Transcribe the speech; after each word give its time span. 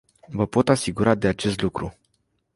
Vă 0.27 0.45
pot 0.47 0.69
asigura 0.69 1.15
de 1.15 1.27
acest 1.27 1.61
lucru. 1.61 1.97